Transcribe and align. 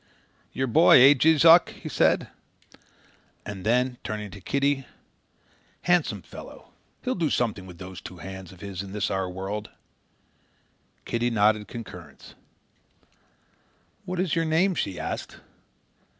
"Your 0.51 0.65
boy, 0.65 0.99
eh, 0.99 1.13
Jees 1.13 1.45
Uck?" 1.45 1.69
he 1.69 1.87
said. 1.87 2.29
And 3.45 3.63
then 3.63 3.99
turning 4.03 4.31
to 4.31 4.41
Kitty: 4.41 4.87
"Handsome 5.83 6.23
fellow! 6.23 6.73
He'll 7.03 7.13
do 7.13 7.29
something 7.29 7.67
with 7.67 7.77
those 7.77 8.01
two 8.01 8.17
hands 8.17 8.51
of 8.51 8.61
his 8.61 8.81
in 8.81 8.93
this 8.93 9.11
our 9.11 9.29
world." 9.29 9.69
Kitty 11.05 11.29
nodded 11.29 11.67
concurrence. 11.67 12.33
"What 14.05 14.19
is 14.19 14.33
your 14.33 14.43
name?" 14.43 14.73
she 14.73 14.99
asked. 14.99 15.37